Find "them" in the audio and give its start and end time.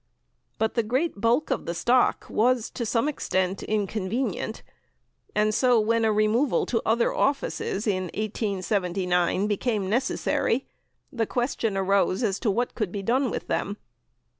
13.45-13.77